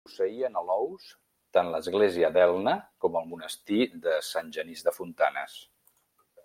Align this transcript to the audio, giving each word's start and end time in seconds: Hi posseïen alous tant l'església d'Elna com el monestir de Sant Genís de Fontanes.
Hi 0.03 0.09
posseïen 0.09 0.55
alous 0.61 1.03
tant 1.57 1.69
l'església 1.75 2.31
d'Elna 2.37 2.73
com 3.05 3.19
el 3.21 3.29
monestir 3.35 3.81
de 4.07 4.19
Sant 4.31 4.53
Genís 4.59 4.85
de 4.89 4.97
Fontanes. 5.01 5.61